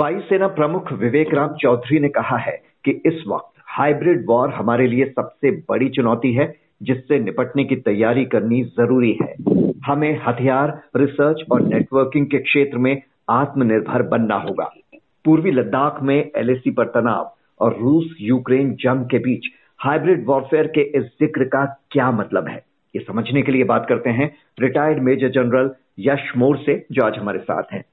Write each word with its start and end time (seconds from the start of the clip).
वायुसेना 0.00 0.46
प्रमुख 0.48 0.92
विवेक 0.92 1.32
राम 1.34 1.54
चौधरी 1.54 1.98
ने 2.00 2.08
कहा 2.08 2.36
है 2.36 2.52
कि 2.84 2.90
इस 3.06 3.24
वक्त 3.28 3.62
हाइब्रिड 3.68 4.24
वॉर 4.28 4.50
हमारे 4.50 4.86
लिए 4.86 5.04
सबसे 5.06 5.50
बड़ी 5.68 5.88
चुनौती 5.88 6.32
है, 6.34 6.46
जिससे 6.82 7.18
निपटने 7.18 7.64
की 7.64 7.76
तैयारी 7.76 8.24
करनी 8.24 8.62
ज़रूरी 8.78 9.10
है। 9.22 9.34
हमें 9.86 10.20
हथियार, 10.26 10.70
रिसर्च 10.96 11.44
और 11.52 11.62
नेटवर्किंग 11.62 12.26
के 12.26 12.38
क्षेत्र 12.38 12.78
में 12.78 13.02
आत्मनिर्भर 13.30 14.02
बनना 14.02 14.36
होगा। 14.38 14.70
पूर्वी 15.24 15.50
लद्दाख 15.50 16.02
में 16.02 16.16
एलएसी 16.16 16.70
पर 16.70 16.86
तनाव 16.86 17.32
और 17.60 17.78
रूस 17.80 18.16
यूक्रेन 18.20 18.74
जंग 18.80 19.04
के 19.04 19.18
बीच 19.18 19.52
हाइब्रिड 19.80 20.26
वॉरफेयर 20.26 20.66
के 20.66 20.90
इस 20.98 21.04
ज़िक्र 21.22 21.44
का 21.44 21.64
क्या 21.90 22.10
मतलब 22.10 22.48
है? 22.48 22.62
ये 22.94 23.04
समझने 23.08 23.42
के 23.42 23.52
लिए 23.52 23.64
बात 23.64 23.86
करते 23.88 24.10
हैं 24.10 24.32
retired 24.60 25.02
major 25.02 25.30
general 25.30 25.74
Yash 25.98 26.32
More 26.36 26.56
से, 26.56 26.84
जो 26.92 27.04
आज 27.04 27.18
हमारे 27.18 27.38
साथ 27.38 27.72
हैं। 27.72 27.84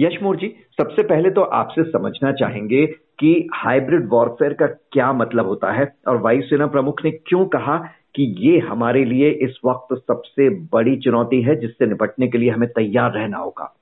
यशमोर 0.00 0.36
जी, 0.36 0.48
सबसे 0.80 1.02
पहले 1.02 1.30
तो 1.30 1.42
आपसे 1.42 1.82
समझना 1.82 2.32
चाहेंगे 2.32 2.86
कि 2.86 3.48
हाइब्रिड 3.54 4.08
वॉरफेयर 4.08 4.52
का 4.52 4.66
क्या 4.66 5.12
मतलब 5.12 5.46
होता 5.46 5.72
है 5.72 5.92
और 6.08 6.16
वायुसेना 6.16 6.66
प्रमुख 6.66 7.04
ने 7.04 7.10
क्यों 7.10 7.46
कहा 7.46 7.76
कि 8.14 8.34
ये 8.38 8.58
हमारे 8.58 9.04
लिए 9.04 9.30
इस 9.30 9.58
वक्त 9.64 9.94
सबसे 9.98 10.48
बड़ी 10.48 10.96
चुनौती 10.96 11.42
है 11.42 11.56
जिससे 11.56 11.86
निपटने 11.86 12.28
के 12.28 12.38
लिए 12.38 12.50
हमें 12.50 12.68
तैयार 12.68 13.12
रहना 13.12 13.38
होगा। 13.38 13.76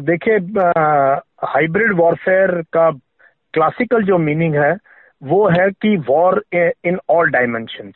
देखिए 0.00 0.36
हाइब्रिड 1.44 1.92
वॉरफेयर 1.92 2.50
का 2.50 2.90
क्लासिकल 3.54 4.02
जो 4.02 4.18
मीनिंग 4.18 4.54
है, 4.54 4.76
वो 5.22 5.48
है 5.48 5.70
कि 5.70 5.96
war 5.96 6.44
in 6.84 6.98
all 7.10 7.30
dimension 7.30 7.92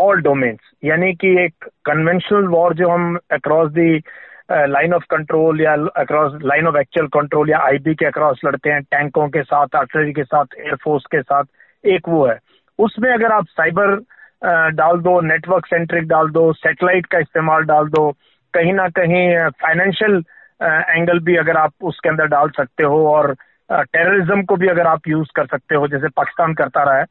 all 0.00 0.20
domains 0.20 0.58
यानी 0.84 1.12
कि 1.12 1.44
एक 1.44 1.68
कन्वेंशनल 1.84 2.46
वॉर 2.46 2.74
जो 2.74 2.88
हम 2.88 3.18
across 3.30 3.70
the 3.70 4.00
line 4.50 4.92
of 4.94 5.04
control 5.10 5.60
या 5.60 5.72
across 5.96 6.32
line 6.44 6.66
of 6.66 6.76
actual 6.76 7.06
control 7.14 7.50
या 7.50 7.58
आईबी 7.58 7.94
के 7.94 8.06
अक्रॉस 8.06 8.40
लड़ते 8.44 8.70
हैं 8.70 8.82
टैंकों 8.82 9.28
के 9.28 9.42
साथ 9.42 9.76
आर्टलरी 9.76 10.12
के 10.12 10.24
साथ 10.24 10.54
एयरफोर्स 10.58 11.04
के 11.12 11.22
साथ, 11.22 11.44
एक 11.84 12.08
वो 12.08 12.26
है। 12.26 12.38
उसमें 12.78 13.12
अगर 13.12 13.32
आप 13.32 13.46
साइबर 13.50 13.96
डाल 14.72 14.98
दो 15.00 15.20
नेटवर्क 15.20 15.66
सेंट्रिक 15.66 16.06
डाल 16.08 16.28
दो 16.30 16.52
सेटेलाइट 16.52 17.06
का 17.06 17.18
इस्तेमाल 17.18 17.62
डाल 17.64 17.88
दो, 17.88 18.10
कहीं 18.54 18.72
ना 18.72 18.88
कहीं 18.98 19.48
फाइनेंशियल 19.62 20.22
एंगल 20.60 21.18
भी 21.20 21.36
अगर 21.36 21.56
आप 21.56 21.72
उसके 21.82 22.08
अंदर 22.08 22.26
डाल 22.26 22.50
सकते 22.56 22.84
हो 22.84 23.06
और 23.08 23.34
टेररिज्म 23.70 24.42
को 24.42 24.56
भी 24.56 24.68
अगर 24.68 24.86
आप 24.86 25.08
यूज़ 25.08 25.28
कर 25.36 25.46
सकते 25.46 25.74
हो, 25.74 25.88
जैसे 25.88 26.08
पाकिस्तान 26.08 26.54
करता 26.54 26.82
रहा 26.82 26.98
है 26.98 27.04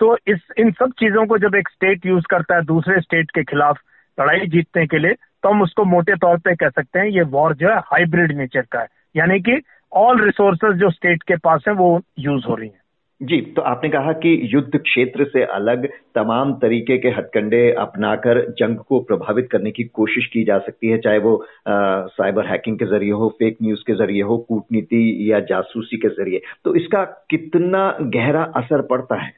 तो 0.00 0.16
इस, 0.26 0.38
इन 0.58 0.70
सब 0.72 0.92
चीज़ों 0.98 1.26
को 1.26 1.38
जब 1.38 1.54
एक 1.54 1.68
स्टेट 1.68 2.06
यूज़ 2.06 2.24
करता 2.30 2.54
है 2.54 2.62
दूसरे 2.64 3.00
स्टेट 3.00 3.30
के 3.30 3.42
खिलाफ 3.44 3.78
लड़ाई 4.18 4.46
जीतने 4.46 4.86
के 4.86 4.98
लिए 4.98 5.14
तो 5.42 5.48
हम 5.48 5.62
उसको 5.62 5.84
मोटे 5.84 6.16
तौर 6.16 6.38
पे 6.38 6.54
कह 6.54 6.68
सकते 6.68 6.98
हैं 6.98 7.06
ये 7.06 7.22
वॉर 7.22 7.54
जो 7.54 7.68
है 7.68 7.78
हाइब्रिड 7.78 8.36
नेचर 8.38 8.66
का 8.72 8.80
है। 8.80 8.86
यानी 9.16 9.40
कि 9.40 9.60
ऑल 9.92 10.24
रिसोर्सेज 10.24 10.76
जो 10.76 10.90
स्टेट 10.90 11.22
के 11.22 11.36
पास 11.36 11.64
है 11.68 11.74
वो 11.74 12.00
यूज़ 12.18 12.46
हो 12.46 12.54
रही 12.54 12.68
है। 12.68 12.80
जी 13.22 13.40
तो 13.40 13.62
आपने 13.62 13.88
कहा 13.90 14.12
कि 14.12 14.40
युद्ध 14.54 14.78
क्षेत्र 14.78 15.24
से 15.24 15.42
अलग 15.44 15.86
तमाम 16.14 16.54
तरीके 16.54 16.98
के 16.98 17.08
हथकंडे 17.08 17.72
अपनाकर 17.72 18.40
जंग 18.50 18.76
को 18.76 19.00
प्रभावित 19.00 19.48
करने 19.52 19.70
की 19.70 19.84
कोशिश 19.84 20.26
की 20.26 20.44
जा 20.44 20.58
सकती 20.58 20.88
है 20.88 20.98
चाहे 20.98 21.18
वो 21.18 21.36
आ, 21.68 22.06
साइबर 22.06 22.46
हैकिंग 22.46 22.78
के 22.78 22.84
ज़रिए 22.84 23.12
हो 23.12 23.28
फेक 23.28 23.56
न्यूज़ 23.62 23.80
के 23.86 23.94
ज़रिए 23.94 24.22
हो 24.22 24.38
कूटनीति 24.38 25.32
या 25.32 25.40
जासूसी 25.40 25.96
के 25.96 26.08
ज़रिए। 26.08 26.40
तो 26.64 26.74
इसका 26.74 27.04
कितना 27.04 27.96
गहरा 28.00 28.42
असर 28.42 28.82
पड़ता 28.82 29.22
है? 29.22 29.32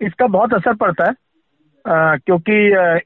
इसका 0.00 0.26
बहुत 0.26 0.54
असर 0.54 0.74
पड़ता 0.74 1.04
है। 1.04 1.23
क्योंकि 1.88 2.56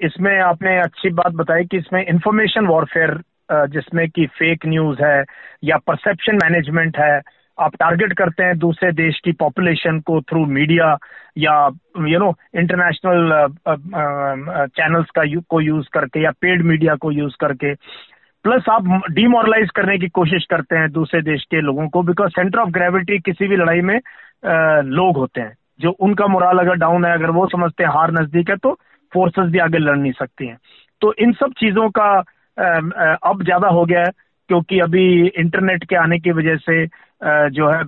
इसमें 0.07 0.39
आपने 0.41 0.79
अच्छी 0.81 1.11
बात 1.11 1.33
बताई 1.33 1.65
कि 1.65 1.77
इसमें 1.77 2.05
इंफॉर्मेशन 2.05 2.67
वॉरफेयर 2.67 3.21
जिसमें 3.53 4.09
कि 4.11 4.27
फेक 4.27 4.67
न्यूज़ 4.67 5.03
है 5.03 5.25
या 5.65 5.77
परसेप्शन 5.87 6.37
मैनेजमेंट 6.37 6.99
है 6.99 7.21
आप 7.59 7.75
टारगेट 7.75 8.13
करते 8.13 8.45
हैं 8.45 8.59
दूसरे 8.59 8.93
देश 8.93 9.21
की 9.25 9.33
पॉपुलेशन 9.33 9.99
को 10.01 10.21
थ्रू 10.21 10.45
मीडिया 10.47 10.97
या 11.39 11.55
यू 12.09 12.19
नो 12.19 12.35
इंटरनेशनल 12.59 13.47
चैनल्स 14.67 15.11
का 15.15 15.23
यू, 15.23 15.41
को 15.41 15.61
यूज़ 15.61 15.87
करके 15.93 16.23
या 16.25 16.31
पेड 16.31 16.63
मीडिया 16.63 16.95
को 16.95 17.13
यूज़ 17.13 17.37
करके। 17.41 17.75
प्लस 18.45 18.69
आप 18.71 18.85
डिमोरलाइज 19.11 19.71
करने 19.77 19.99
की 19.99 20.09
कोशिश 20.09 20.45
करते 20.51 20.77
हैं 20.77 20.91
दूसरे 20.93 21.23
देश 21.23 21.45
के 21.51 21.61
लोगों 21.61 21.89
को 21.89 22.03
बिकॉज़ 22.03 22.31
सेंटर 22.31 22.59
ऑफ़ 22.59 22.71
ग्रेविटी 22.71 23.19
किसी 23.19 23.49
भी 23.49 23.57
लड़ाई 23.57 23.81
में 23.81 23.97
आ, 23.97 24.81
लोग 24.81 25.17
होते 25.17 25.41
हैं। 25.41 25.57
जो 25.81 25.91
उनका 26.01 26.27
मुराल 26.27 26.59
अगर 26.59 26.75
डाउन 26.77 27.05
है, 27.05 27.13
अगर 27.13 27.31
वो 27.31 27.47
समझते 27.49 27.85
हैं 27.85 27.91
हार 27.93 28.13
नज़दीक 28.13 28.51
है 28.51 28.57
तो 28.59 28.73
फोर्सेस 29.13 29.51
भी 29.51 29.59
आगे 29.59 29.79
लड़ 29.79 29.97
नहीं 29.97 30.13
सकती 30.13 30.47
हैं। 30.47 30.59
तो 31.03 31.13
इन 31.17 31.33
सब 31.35 31.53
चीज़ों 31.59 31.89
का 31.99 32.09
अब 33.25 33.43
ज़्यादा 33.45 33.69
हो 33.69 33.85
गया 33.85 34.01
है, 34.01 34.11
क्योंकि 34.51 34.79
अभी 34.81 35.07
इंटरनेट 35.29 35.85
के 35.85 35.97
आने 35.97 36.19
की 36.19 36.31
वजह 36.33 36.57
से 36.59 36.87
जो 37.51 37.69
है 37.69 37.83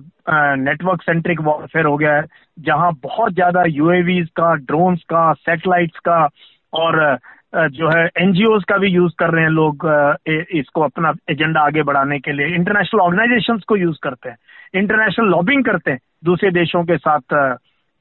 नेटवर्क 0.57 1.01
सेंट्रिक 1.01 1.41
वॉरफेयर 1.41 1.85
हो 1.85 1.97
गया 1.97 2.15
है, 2.15 2.25
जहाँ 2.57 2.91
बहुत 3.03 3.33
ज़्यादा 3.33 3.63
यूएवीज 3.67 4.29
का 4.37 4.53
ड्रोन्स 4.55 5.03
का 5.09 5.31
सैटेलाइट्स 5.35 5.99
का, 5.99 6.27
और 6.73 7.17
जो 7.69 7.89
है 7.89 8.05
एनजीओ 8.17 8.59
का 8.69 8.77
भी 8.77 8.89
यूज़ 8.89 9.13
कर 9.19 9.29
रहे 9.29 9.43
हैं 9.43 9.51
लोग 9.51 9.85
इसको 10.51 10.81
अपना 10.81 11.13
एजेंडा 11.31 11.61
आगे 11.61 11.83
बढ़ाने 11.83 12.19
के 12.19 12.31
लिए। 12.31 12.55
इंटरनेशनल 12.55 13.01
ऑर्गेनाइजेशन 13.01 13.57
को 13.67 13.75
यूज़ 13.77 13.97
करते 14.03 14.29
हैं। 14.29 14.37
इंटरनेशनल 14.75 15.29
लॉबिंग 15.29 15.63
करते 15.65 15.91
हैं 15.91 15.99
दूसरे 16.25 16.51
देशों 16.51 16.83
के 16.83 16.97
साथ 16.97 17.35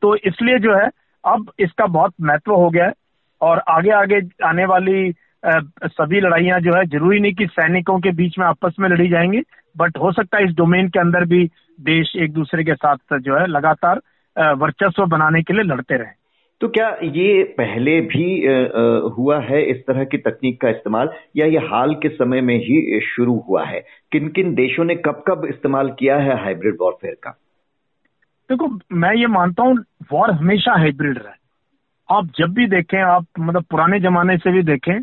तो 0.03 0.15
इसलिए 0.17 0.59
जो 0.59 0.75
है, 0.75 0.89
अब 1.25 1.51
इसका 1.61 1.87
बहुत 1.87 2.13
महत्व 2.21 2.53
हो 2.53 2.69
गया 2.71 2.85
है 2.85 2.93
और 3.41 3.63
आगे 3.69 3.91
आगे 3.91 4.21
आने 4.45 4.65
वाली 4.65 5.13
सभी 5.47 6.21
लड़ाइयाँ 6.21 6.61
जो 6.61 6.77
है, 6.77 6.85
ज़रूरी 6.87 7.21
नहीं 7.21 7.33
कि 7.35 7.47
सैनिकों 7.47 7.99
के 8.01 8.11
बीच 8.13 8.39
में 8.39 8.47
आपस 8.47 8.75
में 8.81 8.89
लड़ी 8.89 9.09
जाएँगी, 9.09 9.43
बट 9.77 9.99
हो 9.99 10.13
सकता 10.13 10.39
है 10.39 10.45
इस 10.45 10.55
डोमेन 10.55 10.89
के 10.89 11.01
अंदर 11.01 11.25
भी 11.25 11.45
देश 11.81 12.13
एक 12.17 12.33
दूसरे 12.33 12.65
के 12.65 12.75
साथ 12.75 13.19
जो 13.19 13.39
है, 13.39 13.47
लगातार 13.47 14.01
वर्चस्व 14.57 15.07
बनाने 15.07 15.43
के 15.43 15.53
लिए 15.53 15.63
लड़ते 15.63 15.95
रहे। 15.95 16.19
तो 16.61 16.69
क्या 16.69 16.89
ये 17.03 17.43
पहले 17.59 18.01
भी 18.01 18.25
हुआ 19.17 19.41
है 19.41 19.63
इस 19.63 19.77
तरह 19.87 20.05
की 20.05 20.19
तकनीक 20.19 20.61
का 20.61 20.69
इस्तेमाल, 20.69 21.09
या 21.37 21.47
ये 21.47 21.59
हाल 21.67 21.95
के 21.95 22.09
समय 22.09 22.41
में 22.41 22.57
ही 22.57 23.01
शुरू 23.07 23.39
हुआ 23.49 23.65
है? 23.65 23.85
किन 24.13 24.29
किन 24.29 24.55
देशों 24.55 24.85
ने 24.85 24.95
कब 24.97 25.23
कब 25.29 25.47
इस्तेमाल 25.49 25.91
किया 25.99 26.17
है 26.17 26.43
हाइब्रिड 26.45 26.77
वॉरफेयर 26.81 27.15
का? 27.15 27.39
देखो, 28.51 28.69
मैं 28.93 29.15
ये 29.15 29.27
मानता 29.29 29.63
हूँ 29.63 29.77
वॉर 30.13 30.31
हमेशा 30.33 30.73
हाइब्रिड 30.79 31.19
रहा। 31.19 31.31
है 31.31 31.39
आप 32.09 32.31
जब 32.39 32.53
भी 32.55 32.67
देखें, 32.67 32.99
आप 33.01 33.27
मतलब 33.39 33.65
पुराने 33.71 33.99
जमाने 34.01 34.37
से 34.39 34.53
भी 34.53 34.63
देखें 34.63 35.03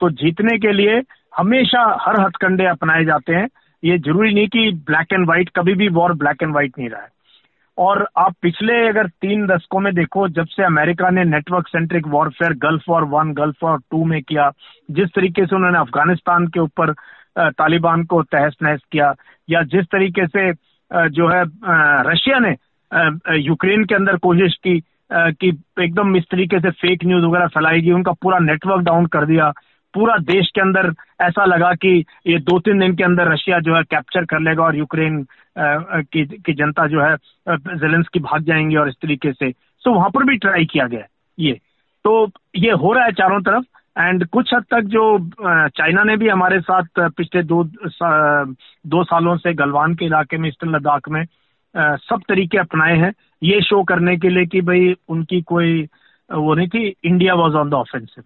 तो 0.00 0.08
जीतने 0.12 0.56
के 0.58 0.72
लिए 0.72 1.02
हमेशा 1.36 1.82
हर 2.00 2.20
हथकंडे 2.20 2.64
अपनाए 2.66 3.04
जाते 3.04 3.34
हैं। 3.34 3.46
ये 3.82 3.98
ज़रूरी 3.98 4.32
नहीं 4.34 4.48
कि 4.48 4.70
ब्लैक 4.86 5.12
एंड 5.12 5.26
व्हाइट 5.26 5.50
कभी 5.56 5.74
भी 5.74 5.88
वॉर 5.90 6.12
ब्लैक 6.14 6.42
एंड 6.42 6.52
व्हाइट 6.52 6.78
नहीं 6.78 6.88
रहा 6.88 7.02
है। 7.02 7.08
और 7.78 8.06
आप 8.18 8.34
पिछले 8.42 8.80
अगर 8.88 9.06
तीन 9.22 9.46
दशकों 9.46 9.80
में 9.80 9.92
देखो, 9.94 10.26
जब 10.30 10.46
से 10.46 10.64
अमेरिका 10.64 11.10
ने 11.10 11.24
network 11.24 11.68
centric 11.68 12.06
warfare 12.08 12.52
Gulf 12.64 12.88
War 12.88 13.04
one 13.14 13.32
Gulf 13.34 13.64
War 13.64 13.78
two 13.90 14.04
में 14.04 14.20
किया, 14.22 14.50
जिस 14.90 15.08
तरीके 15.14 15.46
से 15.46 15.56
उन्होंने 15.56 15.78
अफ़गानिस्तान 15.78 16.46
के 16.48 16.60
ऊपर 16.60 16.92
तालिबान 17.38 18.04
को 18.04 18.22
तहस 18.24 18.56
नहस 18.62 18.80
किया, 18.92 19.14
या 19.48 19.62
जिस 19.64 19.86
तरीके 19.92 20.26
से 20.26 20.52
जो 20.90 21.28
है 21.28 21.42
रशिया 22.10 22.38
ने 22.38 22.54
यूक्रेन 22.94 23.84
के 23.84 23.94
अंदर 23.94 24.16
कोशिश 24.16 24.56
की 24.66 24.82
कि 25.12 25.48
एकदम 25.80 26.16
इस 26.16 26.24
तरीके 26.30 26.60
से 26.60 26.70
फेक 26.70 27.04
न्यूज़ 27.04 27.24
वगैरह 27.24 27.46
फैलाएगी 27.46 27.92
उनका 27.92 28.12
पूरा 28.12 28.38
नेटवर्क 28.38 28.84
डाउन 28.84 29.06
कर 29.06 29.26
दिया। 29.26 29.52
पूरा 29.94 30.16
देश 30.18 30.50
के 30.54 30.60
अंदर 30.60 30.92
ऐसा 31.20 31.44
लगा 31.44 31.72
कि 31.74 32.04
ये 32.26 32.38
दो 32.40 32.58
तीन 32.58 32.78
दिन 32.78 32.94
के 32.96 33.04
अंदर 33.04 33.32
रशिया 33.32 33.58
जो 33.60 33.76
है 33.76 33.82
कैप्चर 33.82 34.24
कर 34.24 34.40
लेगा 34.40 34.62
और 34.64 34.76
यूक्रेन 34.76 35.26
की, 35.58 36.24
की 36.24 36.52
जनता 36.52 36.86
जो 36.86 37.02
है 37.02 37.16
जेलेंस 37.48 38.08
की 38.12 38.20
भाग 38.20 38.42
जाएँगी 38.42 38.76
और 38.76 38.88
इस 38.88 38.94
तरीके 39.02 39.32
से। 39.32 39.50
सो 39.50 39.94
वहाँ 39.94 40.10
पर 40.10 40.24
भी 40.24 40.36
ट्राई 40.36 40.64
किया 40.64 40.86
गया 40.86 41.06
ये। 41.38 41.52
तो 42.04 42.30
ये 42.56 42.70
हो 42.72 42.92
रहा 42.92 43.04
है 43.04 43.12
चारों 43.12 43.40
तरफ़ 43.40 43.64
एंड 43.98 44.26
कुछ 44.26 44.54
हद 44.54 44.64
तक 44.70 44.80
जो 44.80 45.04
चाइना 45.68 46.04
ने 46.04 46.16
भी 46.16 46.28
हमारे 46.28 46.60
साथ 46.60 46.84
पिछले 46.98 47.42
दो 47.42 47.64
सा, 47.86 48.44
दो 48.86 49.04
सालों 49.04 49.36
से 49.36 49.54
गलवान 49.54 49.94
के 49.94 50.04
इलाके 50.04 50.38
में 50.38 50.48
ईस्टर्न 50.48 50.74
लद्दाख 50.76 51.08
में 51.08 51.24
सब 51.74 52.20
तरीके 52.28 52.58
अपनाए 52.58 52.96
हैं। 52.96 53.12
ये 53.42 53.60
शो 53.62 53.82
करने 53.84 54.16
के 54.16 54.28
लिए 54.28 54.46
कि 54.46 54.60
भाई 54.60 54.94
उनकी 55.08 55.40
कोई 55.42 55.82
वो 56.30 56.54
नहीं 56.54 56.68
थी 56.68 56.94
India 57.04 57.34
was 57.34 57.54
on 57.54 57.70
the 57.70 57.74
offensive 57.74 58.24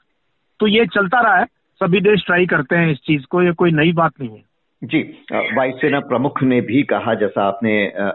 तो 0.60 0.66
ये 0.66 0.87
चलता 0.87 1.20
रहा 1.20 1.37
है। 1.37 1.44
सभी 1.81 2.00
देश 2.00 2.25
ट्राई 2.26 2.46
करते 2.46 2.76
हैं 2.76 2.90
इस 2.90 2.98
चीज़ 2.98 3.25
को। 3.31 3.43
ये 3.43 3.52
कोई 3.52 3.70
नई 3.72 3.93
बात 3.93 4.12
नहीं 4.20 4.31
है। 4.31 4.44
जी 4.82 5.00
वायुसेना 5.56 6.00
प्रमुख 6.02 6.43
ने 6.43 6.60
भी 6.60 6.82
कहा, 6.82 7.14
जैसा 7.14 7.44
आपने 7.44 7.72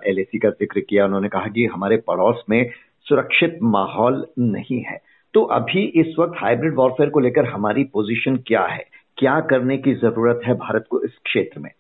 एल 0.08 0.24
का 0.36 0.50
ज़िक्र 0.50 0.80
किया, 0.80 1.06
उन्होंने 1.06 1.30
कहा 1.30 1.48
कि 1.48 1.66
हमारे 1.66 1.98
पड़ोस 1.98 2.44
में 2.50 2.70
सुरक्षित 3.08 3.58
माहौल 3.64 4.26
नहीं 4.40 4.82
है। 4.84 4.98
तो 5.34 5.44
अभी 5.54 5.84
इस 6.02 6.16
वक्त 6.20 6.34
हाइब्रिड 6.38 6.76
वॉरफेयर 6.76 7.10
को 7.10 7.20
लेकर 7.20 7.46
हमारी 7.46 7.84
पोजीशन 7.94 8.36
क्या 8.48 8.66
है? 8.66 8.86
क्या 9.18 9.40
करने 9.50 9.78
की 9.78 9.94
ज़रूरत 9.96 10.42
है 10.46 10.54
भारत 10.58 10.86
को 10.90 11.02
इस 11.04 11.18
क्षेत्र 11.26 11.60
में? 11.60 11.72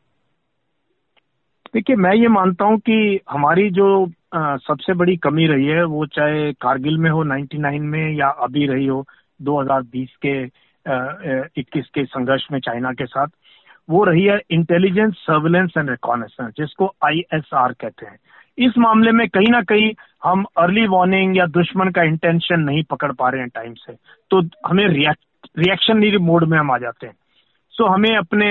देखिए 1.74 1.96
मैं 1.96 2.14
ये 2.16 2.28
मानता 2.28 2.66
हूँ 2.66 2.80
कि 2.80 3.20
हमारी 3.30 3.70
जो 3.70 4.12
आ, 4.34 4.58
सबसे 4.58 4.94
बड़ी 4.94 5.16
कमी 5.18 5.46
रही 5.48 5.66
है 5.66 5.84
वो 5.84 6.06
चाहे 6.06 6.54
कारगिल 6.54 6.98
में 6.98 7.10
हो 7.10 7.24
99 7.24 7.80
में 7.80 8.16
या 8.18 8.28
अभी 8.28 8.68
रही 8.68 8.86
हो 8.86 9.06
2020 9.42 10.10
के 10.26 10.44
इक्कीस 11.62 11.86
के 11.94 12.06
संघर्ष 12.06 12.48
में 12.52 12.60
चाइना 12.60 12.92
के 12.92 13.06
साथ 13.06 13.28
वो 13.90 14.04
रही 14.04 14.24
है 14.24 14.40
इंटेलिजेंस 14.52 15.14
सर्विलेंस 15.14 15.74
एंड 15.78 15.90
रिकॉनेसेंस 15.90 16.54
जिसको 16.58 16.94
आईएसआर 17.06 17.74
कहते 17.74 18.06
हैं। 18.06 18.18
इस 18.58 18.78
मामले 18.78 19.12
में 19.12 19.28
कहीं 19.30 19.52
ना 19.52 19.62
कहीं 19.62 19.92
हम 20.24 20.46
अर्ली 20.58 20.88
वार्निंग 20.88 21.38
या 21.38 21.46
दुश्मन 21.46 21.90
का 21.90 22.04
इंटेंशन 22.04 22.60
नहीं 22.60 22.84
पकड़ 22.84 23.12
पा 23.12 23.30
रहे 23.30 23.42
हैं 23.42 23.50
टाइम 23.50 23.74
से। 23.74 23.94
तो 24.30 24.42
हमें 24.42 24.88
रिएक्शनरी 24.88 26.18
मोड 26.18 26.44
में 26.44 26.58
हम 26.58 26.72
आ 26.72 26.78
जाते 26.78 27.08
हैं। 27.08 27.14
सो 27.72 27.84
so, 27.84 27.94
हमें 27.94 28.16
अपने 28.18 28.48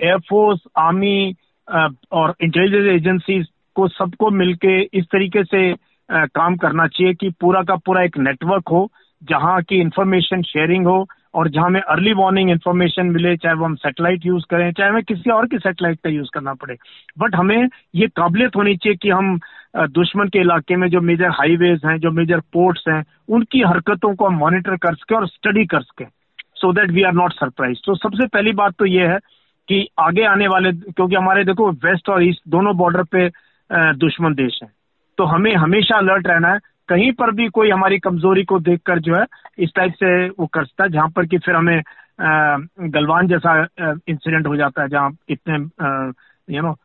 एयरफोर्स 0.00 0.60
आर्मी 0.78 1.36
और 1.68 2.34
इंटेलिजेंस 2.42 2.86
एजेंसीज 2.94 3.46
को 3.76 3.88
सबको 3.88 4.30
मिलके 4.30 4.80
इस 4.98 5.04
तरीके 5.12 5.44
से 5.44 5.72
काम 6.08 6.56
करना 6.56 6.86
चाहिए 6.86 7.14
कि 7.14 7.30
पूरा 7.40 7.62
का 7.62 7.76
पूरा 7.76 8.02
एक 8.02 8.18
नेटवर्क 8.18 8.68
हो, 8.68 8.88
जहाँ 9.22 9.60
की 9.62 9.80
इंफॉर्मेशन 9.80 10.42
शेयरिंग 10.42 10.86
हो 10.86 11.06
और 11.34 11.48
जहाँ 11.50 11.66
हमें 11.66 11.80
अर्ली 11.80 12.12
वार्निंग 12.12 12.50
इन्फॉर्मेशन 12.50 13.06
मिले, 13.06 13.36
चाहे 13.36 13.54
वो 13.54 13.64
हम 13.64 13.74
सेटेलाइट 13.74 14.26
यूज़ 14.26 14.44
करें, 14.50 14.72
चाहे 14.72 14.90
हमें 14.90 15.02
किसी 15.02 15.30
और 15.30 15.46
की 15.46 15.58
सेटेलाइट 15.58 15.98
का 16.04 16.10
यूज़ 16.10 16.28
करना 16.34 16.54
पड़े। 16.54 16.76
बट 17.18 17.34
हमें 17.34 17.68
ये 17.94 18.06
काबिलियत 18.06 18.56
होनी 18.56 18.76
चाहिए 18.76 18.96
कि 18.96 19.10
हम 19.10 19.38
दुश्मन 19.76 20.28
के 20.28 20.40
इलाके 20.40 20.76
में 20.76 20.88
जो 20.88 21.00
मेजर 21.00 21.30
हाईवेज 21.30 21.80
हैं, 21.86 21.98
जो 21.98 22.10
मेजर 22.10 22.40
पोर्ट्स 22.52 22.84
हैं, 22.88 23.04
उनकी 23.28 23.60
हरकतों 23.60 24.14
को 24.14 24.26
हम 24.26 24.34
मॉनिटर 24.34 24.76
कर 24.76 24.94
सकें 24.94 25.16
और 25.16 25.26
स्टडी 25.28 25.64
कर 25.66 25.82
सकें 25.82 26.06
so 26.56 26.72
that 26.72 26.90
we 26.90 27.02
are 27.02 27.12
not 27.12 27.32
surprise 27.32 27.78
तो 27.86 27.94
सबसे 27.94 28.26
पहली 28.26 28.52
बात 28.52 28.74
तो 28.78 28.86
ये 28.86 29.06
है 29.06 29.18
कि 29.68 29.86
आगे 29.98 30.24
आने 30.26 30.46
वाले 30.48 30.72
क्योंकि 30.72 31.14
हमारे 31.14 31.44
देखो 31.44 31.70
वेस्ट 31.84 32.08
और 32.10 32.22
ईस्ट 32.24 32.40
दोनों 32.48 32.76
बॉर्डर 32.76 33.02
पे 33.14 33.28
दुश्मन 33.96 34.34
देश 34.34 34.58
हैं। 34.62 34.72
तो 35.18 35.24
हमें 35.24 35.54
हमेशा 35.54 35.98
अलर्ट 35.98 36.26
रहना 36.26 36.48
है। 36.48 36.58
कहीं 36.88 37.10
पर 37.12 37.30
भी 37.34 37.48
कोई 37.48 37.70
हमारी 37.70 37.98
कमज़ोरी 37.98 38.44
को 38.44 38.58
देखकर 38.60 38.98
जो 39.00 39.14
है 39.16 39.24
इस 39.64 39.70
टाइप 39.76 39.92
से 39.94 40.28
वो 40.28 40.46
कर 40.46 40.64
सकता 40.64 40.84
है 40.84 40.90
जहाँ 40.90 41.08
पर 41.10 41.26
कि 41.26 41.38
फिर 41.38 41.56
हमें 41.56 41.80
गलवान 42.90 43.28
जैसा 43.28 43.60
इंसिडेंट 44.08 44.46
हो 44.46 44.56
जाता 44.56 44.82
है 44.82 44.88
जहाँ 44.88 45.10
इतने 45.28 45.56
यू 46.48 46.62
नो 46.62 46.76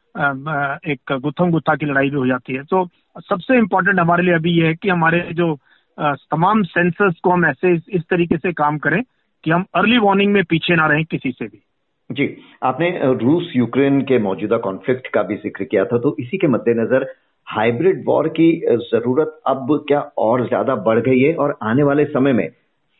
एक 0.91 1.17
गुत्थम 1.21 1.51
गुत्था 1.51 1.75
की 1.75 1.85
लड़ाई 1.85 2.09
भी 2.09 2.15
हो 2.15 2.25
जाती 2.27 2.53
है। 2.53 2.63
तो 2.63 2.85
सबसे 3.19 3.57
इम्पोर्टेंट 3.57 3.99
हमारे 3.99 4.23
लिए 4.23 4.33
अभी 4.33 4.51
ये 4.51 4.67
है 4.67 4.75
कि 4.75 4.89
हमारे 4.89 5.19
जो 5.33 5.55
तमाम 5.97 6.63
सेंसर्स 6.63 7.19
को 7.23 7.31
हम 7.31 7.45
ऐसे 7.45 7.73
इस, 7.73 8.01
तरीके 8.09 8.37
से 8.37 8.53
काम 8.53 8.77
करें 8.77 9.01
कि 9.43 9.51
हम 9.51 9.65
अर्ली 9.75 9.97
वार्निंग 9.97 10.33
में 10.33 10.43
पीछे 10.43 10.75
ना 10.75 10.85
रहें 10.87 11.03
किसी 11.05 11.31
से 11.31 11.45
भी। 11.45 11.61
जी, 12.09 12.25
आपने 12.63 12.89
रूस 13.19 13.51
यूक्रेन 13.55 14.01
के 14.01 14.17
मौजूदा 14.19 14.57
कॉन्फ्लिक्ट 14.57 15.07
का 15.07 15.23
भी 15.23 15.35
ज़िक्र 15.35 15.63
किया 15.63 15.83
था 15.85 15.97
तो 15.97 16.15
इसी 16.19 16.37
के 16.37 16.47
मद्देनजर 16.47 17.05
हाइब्रिड 17.47 18.03
वॉर 18.07 18.27
की 18.29 18.51
ज़रूरत 18.71 19.39
अब 19.47 19.85
क्या 19.87 19.99
और 20.17 20.47
ज़्यादा 20.47 20.75
बढ़ 20.87 20.99
गई 20.99 21.19
है 21.19 21.35
और 21.35 21.57
आने 21.63 21.83
वाले 21.83 22.05
समय 22.05 22.33
में 22.33 22.47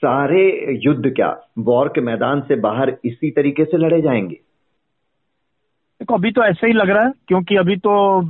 सारे 0.04 0.44
युद्ध 0.86 1.10
क्या 1.16 1.36
वॉर 1.60 1.88
के 1.88 2.02
मैदान 2.02 2.42
से 2.42 2.56
बाहर 2.56 2.96
इसी 3.06 3.32
तरीके 3.32 3.66
से 3.66 3.78
लड़े 3.78 4.02
जाएँगे? 4.02 4.36
देखो, 6.02 6.14
अभी 6.14 6.32
तो 6.32 6.44
ऐसे 6.44 6.68
ही 6.68 6.74
लग 6.74 6.90
रहा 6.90 7.04
है, 7.04 7.12
क्योंकि 7.28 7.56
अभी 7.56 7.76
तो 7.78 8.22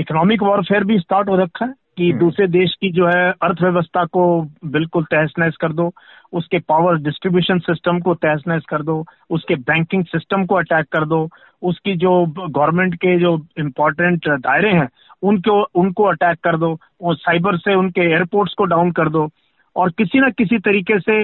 इकोनॉमिक 0.00 0.42
वॉरफेयर 0.42 0.84
भी 0.84 0.98
स्टार्ट 0.98 1.28
हो 1.28 1.36
रखा 1.36 1.64
है। 1.64 1.74
कि 2.00 2.10
हम्म। 2.10 2.18
दूसरे 2.18 2.46
देश 2.48 2.74
की 2.80 2.90
जो 2.90 3.06
है 3.06 3.30
अर्थव्यवस्था 3.42 4.04
को 4.06 4.22
बिल्कुल 4.66 5.04
तहस 5.04 5.32
नहस 5.38 5.56
कर 5.56 5.72
दो 5.72 5.90
उसके 6.32 6.58
पावर 6.58 6.98
डिस्ट्रीब्यूशन 6.98 7.58
सिस्टम 7.58 7.98
को 8.00 8.14
तहस 8.14 8.42
नहस 8.48 8.62
कर 8.68 8.82
दो 8.82 8.94
उसके 9.30 9.54
बैंकिंग 9.62 10.04
सिस्टम 10.04 10.46
को 10.46 10.54
अटैक 10.54 10.86
कर 10.86 11.04
दो 11.04 11.28
उसकी 11.62 11.94
जो 11.96 12.12
गवर्नमेंट 12.38 12.94
के 12.94 13.18
जो 13.18 13.36
इम्पोर्टेंट 13.58 14.28
दायरे 14.28 14.70
हैं 14.70 14.88
उनको 15.22 15.60
उनको 15.74 16.04
अटैक 16.04 16.38
कर 16.44 16.56
दो 16.56 16.76
और 17.02 17.16
साइबर 17.16 17.58
से 17.58 17.74
उनके 17.74 18.00
एयरपोर्ट्स 18.00 18.54
को 18.54 18.64
डाउन 18.64 18.92
कर 18.92 19.08
दो 19.08 19.28
और 19.76 19.90
किसी 19.90 20.20
ना 20.20 20.30
किसी 20.30 20.58
तरीके 20.58 20.98
से 21.00 21.22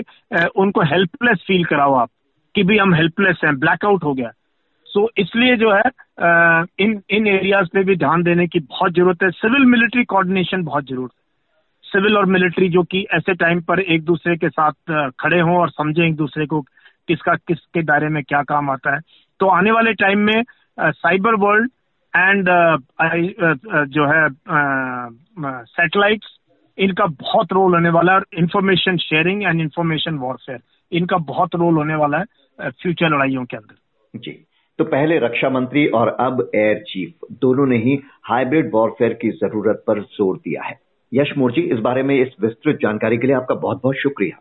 उनको 0.57 0.83
हेल्पलेस 0.85 1.45
फील 1.47 1.65
कराओ 1.65 1.95
आप 1.95 2.11
कि 2.55 2.63
भी 2.63 2.79
हम 2.79 2.95
हेल्पलेस 2.95 3.41
हैं 3.45 3.59
ब्लैकआउट 3.59 4.05
हो 4.05 4.15
गया 4.15 4.31
सो 4.97 5.09
इसलिए 5.19 5.57
जो 5.57 5.71
है 5.73 5.83
इन 6.81 7.01
इन 7.11 7.27
एरियाज़ 7.27 7.67
पे 7.73 7.83
भी 7.85 7.97
ध्यान 7.97 8.23
देने 8.23 8.47
की 8.47 8.61
बहुत 8.61 8.93
ज़रूरत 8.95 9.23
है। 9.23 9.31
सिविल 9.31 9.65
मिलिट्री 9.67 10.05
कोऑर्डिनेशन 10.05 10.63
बहुत 10.65 10.85
ज़रूरत 10.89 11.11
है। 11.11 11.25
सिविल 11.85 12.17
और 12.19 12.27
मिलिट्री 12.27 12.69
जो 12.69 12.83
कि 12.83 13.05
ऐसे 13.15 13.35
टाइम 13.35 13.61
पर 13.63 13.81
एक 13.81 14.05
दूसरे 14.05 14.37
के 14.37 14.49
साथ 14.49 15.13
खड़े 15.21 15.41
हों 15.41 15.57
और 15.59 15.71
समझें 15.71 16.03
एक 16.05 16.17
दूसरे 16.17 16.47
को 16.47 16.61
किसका, 16.61 17.35
किसके 17.35 17.83
दायरे 17.83 18.09
में 18.09 18.23
क्या 18.25 18.43
काम 18.45 18.71
आता 18.71 18.95
है। 18.95 19.01
तो 19.41 19.47
आने 19.49 19.71
वाले 19.71 19.93
टाइम 19.95 20.19
में 20.21 20.43
साइबर 20.81 21.35
वर्ल्ड 21.45 21.71
एंड 22.15 22.49
जो 23.91 24.07
है 24.07 24.29
सैटेलाइट्स 25.67 26.37
इनका 26.79 27.07
बहुत 27.07 27.53
रोल 27.53 27.75
होने 27.75 27.91
वाला 27.91 28.13
है। 28.13 28.19
और 28.19 28.27
information 28.39 28.97
sharing 29.03 29.43
and 29.43 29.61
information 29.61 30.19
warfare 30.19 30.61
इनका 30.93 31.17
बहुत 31.29 31.55
रोल 31.55 31.75
होने 31.75 31.95
वाला 31.95 32.19
है 32.19 32.71
फ्यूचर 32.73 33.15
लड़ाइयों 33.15 33.45
के 33.45 33.57
अंदर। 33.57 34.19
जी। 34.19 34.46
तो 34.79 34.85
पहले 34.85 35.19
रक्षा 35.19 35.49
मंत्री 35.51 35.87
और 35.87 36.09
अब 36.21 36.51
एयर 36.55 36.79
चीफ 36.79 37.27
दोनों 37.33 37.67
ने 37.67 37.77
ही 37.77 37.99
हाइब्रिड 38.25 38.71
वॉरफेयर 38.75 39.13
की 39.13 39.31
ज़रूरत 39.31 39.85
पर 39.87 40.01
ज़ोर 40.03 40.37
दिया 40.37 40.63
है। 40.63 40.79
यश 41.13 41.33
मोर्जी 41.39 41.61
इस 41.61 41.79
बारे 41.79 42.03
में 42.03 42.15
इस 42.15 42.35
विस्तृत 42.41 42.79
जानकारी 42.83 43.19
के 43.19 43.27
लिए 43.27 43.37
आपका 43.37 43.55
बहुत 43.55 43.81
बहुत 43.83 43.97
शुक्रिया। 43.97 44.39